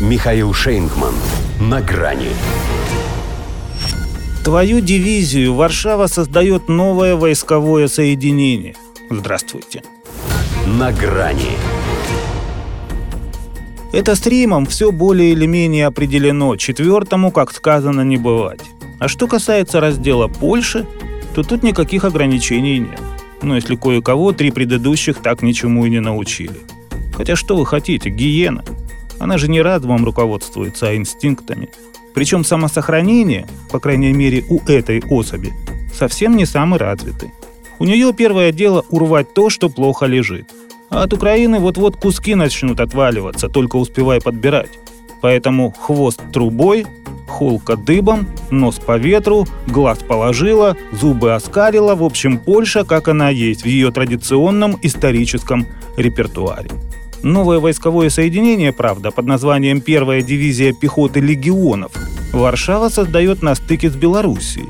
Михаил 0.00 0.52
Шейнгман. 0.52 1.14
На 1.58 1.80
грани. 1.80 2.28
Твою 4.44 4.80
дивизию 4.80 5.54
Варшава 5.54 6.06
создает 6.06 6.68
новое 6.68 7.16
войсковое 7.16 7.88
соединение. 7.88 8.74
Здравствуйте. 9.08 9.82
На 10.66 10.92
грани. 10.92 11.52
Это 13.94 14.14
с 14.16 14.26
Римом 14.26 14.66
все 14.66 14.92
более 14.92 15.32
или 15.32 15.46
менее 15.46 15.86
определено, 15.86 16.56
четвертому, 16.56 17.30
как 17.30 17.50
сказано, 17.50 18.02
не 18.02 18.18
бывать. 18.18 18.60
А 18.98 19.08
что 19.08 19.26
касается 19.26 19.80
раздела 19.80 20.28
Польши, 20.28 20.86
то 21.34 21.42
тут 21.42 21.62
никаких 21.62 22.04
ограничений 22.04 22.80
нет. 22.80 23.00
Но 23.40 23.56
если 23.56 23.76
кое-кого 23.76 24.32
три 24.32 24.50
предыдущих 24.50 25.22
так 25.22 25.40
ничему 25.40 25.86
и 25.86 25.90
не 25.90 26.00
научили. 26.00 26.60
Хотя 27.16 27.34
что 27.34 27.56
вы 27.56 27.64
хотите, 27.64 28.10
гиена? 28.10 28.62
Она 29.18 29.38
же 29.38 29.48
не 29.48 29.62
разумом 29.62 30.04
руководствуется, 30.04 30.88
а 30.88 30.96
инстинктами. 30.96 31.68
Причем 32.14 32.44
самосохранение, 32.44 33.46
по 33.70 33.78
крайней 33.78 34.12
мере 34.12 34.44
у 34.48 34.60
этой 34.66 35.02
особи, 35.10 35.52
совсем 35.92 36.36
не 36.36 36.46
самый 36.46 36.78
развитый. 36.78 37.30
У 37.78 37.84
нее 37.84 38.12
первое 38.14 38.52
дело 38.52 38.84
урвать 38.90 39.34
то, 39.34 39.50
что 39.50 39.68
плохо 39.68 40.06
лежит. 40.06 40.50
А 40.88 41.02
от 41.02 41.12
Украины 41.12 41.58
вот-вот 41.58 41.96
куски 41.96 42.34
начнут 42.34 42.80
отваливаться, 42.80 43.48
только 43.48 43.76
успевая 43.76 44.20
подбирать. 44.20 44.78
Поэтому 45.20 45.72
хвост 45.72 46.20
трубой, 46.32 46.86
холка 47.26 47.76
дыбом, 47.76 48.28
нос 48.50 48.76
по 48.78 48.96
ветру, 48.96 49.46
глаз 49.66 49.98
положила, 49.98 50.76
зубы 50.92 51.34
оскалила, 51.34 51.94
в 51.94 52.04
общем, 52.04 52.38
Польша, 52.38 52.84
как 52.84 53.08
она 53.08 53.30
есть 53.30 53.62
в 53.62 53.66
ее 53.66 53.90
традиционном 53.90 54.78
историческом 54.82 55.66
репертуаре. 55.96 56.70
Новое 57.26 57.58
войсковое 57.58 58.08
соединение, 58.08 58.72
правда, 58.72 59.10
под 59.10 59.26
названием 59.26 59.80
«Первая 59.80 60.22
дивизия 60.22 60.72
пехоты 60.72 61.18
легионов» 61.18 61.90
Варшава 62.32 62.88
создает 62.88 63.42
на 63.42 63.56
стыке 63.56 63.90
с 63.90 63.96
Белоруссией. 63.96 64.68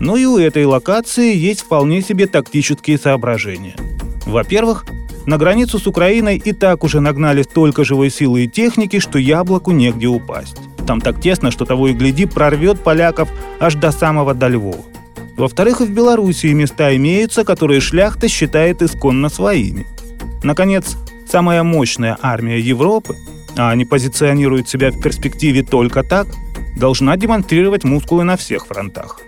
Но 0.00 0.16
и 0.16 0.24
у 0.24 0.38
этой 0.38 0.64
локации 0.64 1.36
есть 1.36 1.60
вполне 1.60 2.00
себе 2.00 2.26
тактические 2.26 2.96
соображения. 2.96 3.76
Во-первых, 4.24 4.86
на 5.26 5.36
границу 5.36 5.78
с 5.78 5.86
Украиной 5.86 6.40
и 6.42 6.52
так 6.52 6.82
уже 6.82 7.00
нагнали 7.00 7.42
столько 7.42 7.84
живой 7.84 8.08
силы 8.08 8.44
и 8.44 8.48
техники, 8.48 9.00
что 9.00 9.18
яблоку 9.18 9.72
негде 9.72 10.06
упасть. 10.06 10.56
Там 10.86 11.02
так 11.02 11.20
тесно, 11.20 11.50
что 11.50 11.66
того 11.66 11.88
и 11.88 11.92
гляди 11.92 12.24
прорвет 12.24 12.80
поляков 12.80 13.28
аж 13.60 13.74
до 13.74 13.90
самого 13.90 14.32
до 14.32 14.48
Львова. 14.48 14.82
Во-вторых, 15.36 15.82
и 15.82 15.84
в 15.84 15.90
Белоруссии 15.90 16.54
места 16.54 16.96
имеются, 16.96 17.44
которые 17.44 17.82
шляхта 17.82 18.28
считает 18.28 18.80
исконно 18.80 19.28
своими. 19.28 19.86
Наконец, 20.42 20.96
самая 21.30 21.62
мощная 21.62 22.18
армия 22.20 22.60
Европы, 22.60 23.16
а 23.56 23.70
они 23.70 23.84
позиционируют 23.84 24.68
себя 24.68 24.90
в 24.90 25.00
перспективе 25.00 25.62
только 25.62 26.02
так, 26.02 26.26
должна 26.76 27.16
демонстрировать 27.16 27.84
мускулы 27.84 28.24
на 28.24 28.36
всех 28.36 28.66
фронтах. 28.66 29.20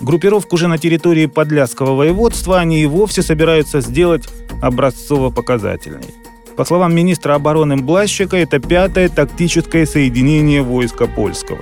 Группировку 0.00 0.56
же 0.56 0.68
на 0.68 0.76
территории 0.76 1.26
Подляского 1.26 1.94
воеводства 1.94 2.58
они 2.58 2.82
и 2.82 2.86
вовсе 2.86 3.22
собираются 3.22 3.80
сделать 3.80 4.28
образцово-показательной. 4.60 6.14
По 6.56 6.64
словам 6.64 6.94
министра 6.94 7.34
обороны 7.34 7.76
Блащика, 7.76 8.36
это 8.36 8.58
пятое 8.58 9.08
тактическое 9.08 9.86
соединение 9.86 10.62
войска 10.62 11.06
польского. 11.06 11.60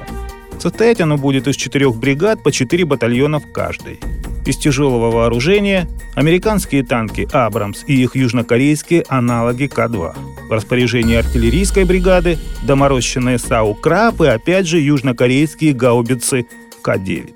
Состоять 0.58 1.00
оно 1.00 1.16
будет 1.16 1.46
из 1.46 1.56
четырех 1.56 1.96
бригад 1.96 2.42
по 2.42 2.50
четыре 2.50 2.84
батальона 2.84 3.38
в 3.38 3.52
каждой. 3.52 4.00
Из 4.46 4.58
тяжелого 4.58 5.10
вооружения– 5.10 5.88
американские 6.14 6.84
танки 6.84 7.26
«Абрамс» 7.32 7.82
и 7.86 8.02
их 8.02 8.14
южнокорейские 8.14 9.04
аналоги 9.08 9.66
К-2. 9.66 10.14
В 10.48 10.52
распоряжении 10.52 11.16
артиллерийской 11.16 11.84
бригады– 11.84 12.38
доморощенные 12.62 13.38
САУ 13.38 13.74
«Краб» 13.74 14.20
и 14.20 14.26
опять 14.26 14.66
же 14.66 14.80
южнокорейские 14.80 15.72
гаубицы 15.72 16.46
К-9. 16.82 17.32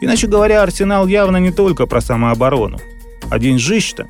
Иначе 0.00 0.26
говоря, 0.28 0.62
арсенал 0.62 1.06
явно 1.06 1.36
не 1.36 1.50
только 1.50 1.86
про 1.86 2.00
самооборону. 2.00 2.78
А 3.30 3.38
деньжищ-то? 3.38 4.06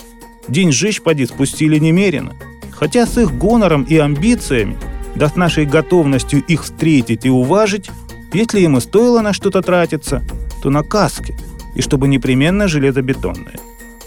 Деньжищ 0.46 1.00
поди 1.00 1.26
спустили 1.26 1.78
немерено. 1.78 2.34
Хотя 2.70 3.06
с 3.06 3.18
их 3.18 3.36
гонором 3.36 3.82
и 3.82 3.96
амбициями, 3.96 4.76
да 5.16 5.28
с 5.28 5.34
нашей 5.34 5.64
готовностью 5.64 6.44
их 6.44 6.62
встретить 6.62 7.24
и 7.24 7.30
уважить, 7.30 7.90
если 8.32 8.60
им 8.60 8.76
и 8.76 8.80
стоило 8.80 9.20
на 9.20 9.32
что-то 9.32 9.62
тратиться, 9.62 10.22
то 10.62 10.70
на 10.70 10.82
каски, 10.82 11.34
и 11.76 11.82
чтобы 11.82 12.08
непременно 12.08 12.66
железобетонные. 12.66 13.58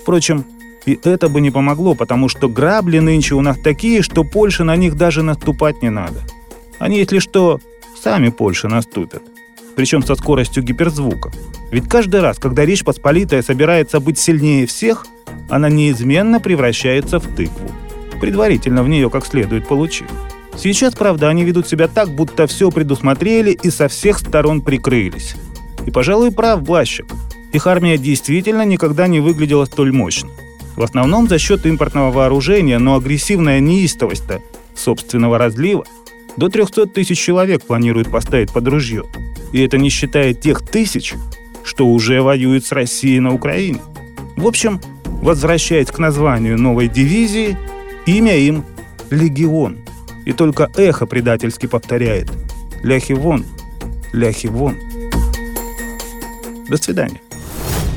Впрочем, 0.02 0.44
и 0.86 1.00
это 1.04 1.30
бы 1.30 1.40
не 1.40 1.52
помогло, 1.52 1.94
потому 1.94 2.28
что 2.30 2.50
грабли 2.50 3.00
нынче 3.00 3.36
у 3.36 3.42
нас 3.42 3.58
такие, 3.60 4.02
что 4.02 4.24
Польше 4.24 4.64
на 4.64 4.76
них 4.76 4.96
даже 4.96 5.24
наступать 5.24 5.82
не 5.82 5.90
надо. 5.90 6.22
Они, 6.80 6.98
если 6.98 7.20
что, 7.20 7.60
сами 8.02 8.30
Польше 8.30 8.68
наступят. 8.68 9.22
Причем 9.76 10.04
со 10.04 10.16
скоростью 10.16 10.64
гиперзвука. 10.64 11.32
Ведь 11.72 11.88
каждый 11.88 12.22
раз, 12.22 12.40
когда 12.40 12.66
Речь 12.66 12.84
Посполитая 12.84 13.42
собирается 13.44 14.00
быть 14.00 14.18
сильнее 14.18 14.66
всех, 14.66 15.06
она 15.48 15.70
неизменно 15.70 16.40
превращается 16.40 17.20
в 17.20 17.28
тыкву, 17.36 17.70
предварительно 18.20 18.84
в 18.84 18.90
нее 18.90 19.10
как 19.10 19.26
следует 19.26 19.68
получив. 19.68 20.08
Сейчас, 20.58 20.96
правда, 20.96 21.30
они 21.30 21.44
ведут 21.44 21.68
себя 21.68 21.88
так, 21.88 22.10
будто 22.10 22.48
все 22.48 22.72
предусмотрели 22.72 23.52
и 23.52 23.70
со 23.70 23.88
всех 23.88 24.20
сторон 24.20 24.62
прикрылись. 24.62 25.36
И, 25.86 25.92
пожалуй, 25.92 26.32
прав 26.32 26.64
Блащик. 26.64 27.06
Их 27.52 27.66
армия 27.68 27.98
действительно 27.98 28.64
никогда 28.64 29.08
не 29.08 29.20
выглядела 29.20 29.66
столь 29.66 29.92
мощно. 29.92 30.30
В 30.76 30.84
основном 30.84 31.28
за 31.28 31.40
счет 31.40 31.66
импортного 31.66 32.12
вооружения, 32.12 32.80
но 32.80 32.96
агрессивная 32.96 33.60
неистовость-то 33.60 34.42
собственного 34.76 35.38
разлива. 35.38 35.84
До 36.38 36.48
300 36.50 36.86
тысяч 36.88 37.20
человек 37.20 37.64
планируют 37.64 38.10
поставить 38.10 38.52
под 38.52 38.68
ружье. 38.68 39.04
И 39.52 39.62
это 39.62 39.78
не 39.78 39.90
считая 39.90 40.34
тех 40.34 40.66
тысяч, 40.66 41.16
что 41.64 41.88
уже 41.88 42.22
воюют 42.22 42.66
с 42.66 42.72
Россией 42.72 43.20
на 43.20 43.34
Украине. 43.34 43.80
В 44.38 44.48
общем, 44.48 44.80
возвращаясь 45.06 45.88
к 45.88 45.98
названию 45.98 46.58
новой 46.58 46.88
дивизии, 46.88 47.58
имя 48.06 48.38
им 48.38 48.64
«Легион». 49.10 49.80
И 50.26 50.34
только 50.34 50.70
эхо 50.78 51.06
предательски 51.08 51.66
повторяет 51.66 52.32
«Ляхи 52.84 53.14
вон, 53.14 53.44
ляхи 54.14 54.48
вон». 54.48 54.78
До 56.70 56.78
свидания. 56.78 57.20